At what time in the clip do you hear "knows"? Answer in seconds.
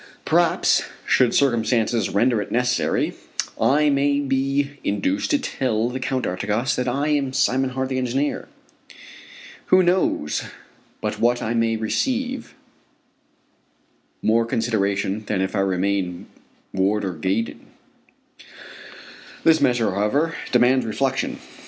9.83-10.41